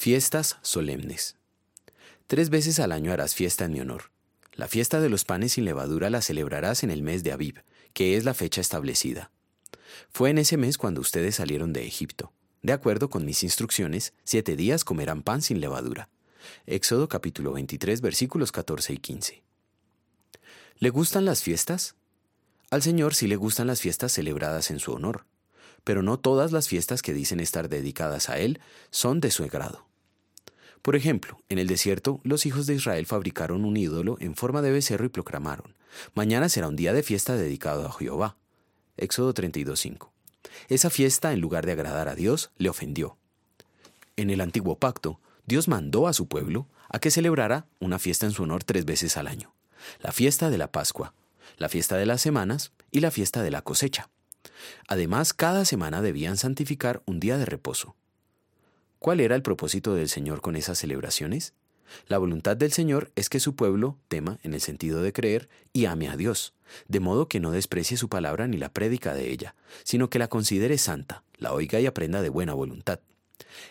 [0.00, 1.34] Fiestas solemnes.
[2.28, 4.12] Tres veces al año harás fiesta en mi honor.
[4.52, 7.64] La fiesta de los panes sin levadura la celebrarás en el mes de Abib,
[7.94, 9.32] que es la fecha establecida.
[10.10, 12.32] Fue en ese mes cuando ustedes salieron de Egipto.
[12.62, 16.08] De acuerdo con mis instrucciones, siete días comerán pan sin levadura.
[16.66, 19.42] Éxodo capítulo 23 versículos 14 y 15.
[20.78, 21.96] ¿Le gustan las fiestas?
[22.70, 25.26] Al Señor sí le gustan las fiestas celebradas en su honor,
[25.82, 28.60] pero no todas las fiestas que dicen estar dedicadas a Él
[28.92, 29.87] son de su agrado.
[30.82, 34.70] Por ejemplo, en el desierto, los hijos de Israel fabricaron un ídolo en forma de
[34.70, 35.74] becerro y proclamaron,
[36.14, 38.36] Mañana será un día de fiesta dedicado a Jehová.
[38.96, 40.10] Éxodo 32.5.
[40.68, 43.16] Esa fiesta, en lugar de agradar a Dios, le ofendió.
[44.16, 48.32] En el antiguo pacto, Dios mandó a su pueblo a que celebrara una fiesta en
[48.32, 49.54] su honor tres veces al año.
[50.00, 51.14] La fiesta de la Pascua,
[51.56, 54.10] la fiesta de las semanas y la fiesta de la cosecha.
[54.88, 57.94] Además, cada semana debían santificar un día de reposo.
[58.98, 61.54] ¿Cuál era el propósito del Señor con esas celebraciones?
[62.08, 65.84] La voluntad del Señor es que su pueblo tema, en el sentido de creer, y
[65.84, 66.52] ame a Dios,
[66.88, 70.26] de modo que no desprecie su palabra ni la prédica de ella, sino que la
[70.26, 72.98] considere santa, la oiga y aprenda de buena voluntad.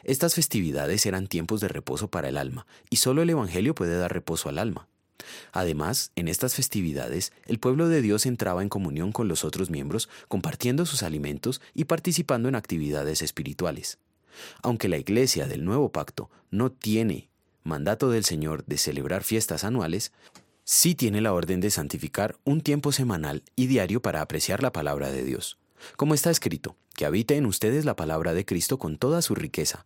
[0.03, 4.13] Estas festividades eran tiempos de reposo para el alma, y solo el Evangelio puede dar
[4.13, 4.87] reposo al alma.
[5.51, 10.07] Además, en estas festividades, el pueblo de Dios entraba en comunión con los otros miembros,
[10.29, 13.99] compartiendo sus alimentos y participando en actividades espirituales.
[14.61, 17.29] Aunque la Iglesia del Nuevo Pacto no tiene
[17.63, 20.11] mandato del Señor de celebrar fiestas anuales,
[20.63, 25.11] sí tiene la orden de santificar un tiempo semanal y diario para apreciar la palabra
[25.11, 25.57] de Dios.
[25.95, 29.85] Como está escrito, que habite en ustedes la palabra de Cristo con toda su riqueza.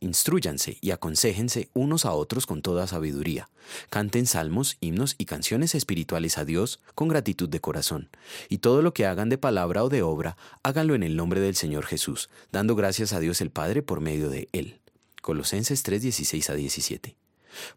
[0.00, 3.48] Instruyanse y aconsejense unos a otros con toda sabiduría.
[3.88, 8.08] Canten salmos, himnos y canciones espirituales a Dios con gratitud de corazón.
[8.48, 11.54] Y todo lo que hagan de palabra o de obra, háganlo en el nombre del
[11.54, 14.80] Señor Jesús, dando gracias a Dios el Padre por medio de Él.
[15.22, 17.16] Colosenses 3, 16 a 17.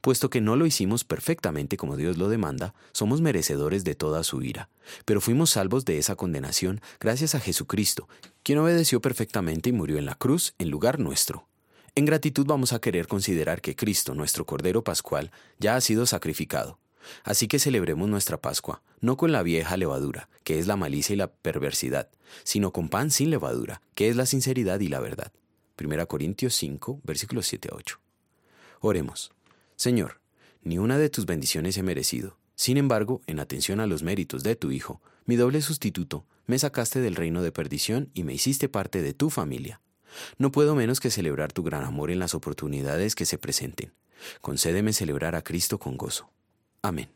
[0.01, 4.41] Puesto que no lo hicimos perfectamente como Dios lo demanda, somos merecedores de toda su
[4.41, 4.69] ira,
[5.05, 8.07] pero fuimos salvos de esa condenación gracias a Jesucristo,
[8.43, 11.47] quien obedeció perfectamente y murió en la cruz en lugar nuestro.
[11.95, 16.79] En gratitud vamos a querer considerar que Cristo, nuestro Cordero Pascual, ya ha sido sacrificado.
[17.23, 21.17] Así que celebremos nuestra Pascua, no con la vieja levadura, que es la malicia y
[21.17, 22.09] la perversidad,
[22.43, 25.31] sino con pan sin levadura, que es la sinceridad y la verdad.
[25.79, 27.99] 1 Corintios 5, versículos 7 a 8.
[28.79, 29.31] Oremos.
[29.75, 30.19] Señor,
[30.63, 32.37] ni una de tus bendiciones he merecido.
[32.55, 37.01] Sin embargo, en atención a los méritos de tu Hijo, mi doble sustituto, me sacaste
[37.01, 39.79] del reino de perdición y me hiciste parte de tu familia.
[40.37, 43.93] No puedo menos que celebrar tu gran amor en las oportunidades que se presenten.
[44.41, 46.29] Concédeme celebrar a Cristo con gozo.
[46.81, 47.09] Amén.